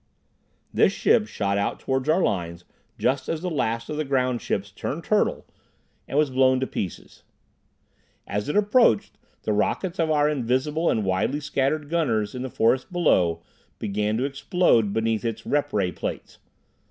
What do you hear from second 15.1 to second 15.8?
its rep